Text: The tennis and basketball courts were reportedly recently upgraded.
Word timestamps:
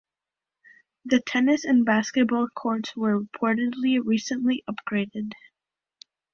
The 1.05 1.21
tennis 1.27 1.63
and 1.63 1.85
basketball 1.85 2.47
courts 2.55 2.95
were 2.95 3.21
reportedly 3.21 3.99
recently 4.03 4.63
upgraded. 4.67 5.33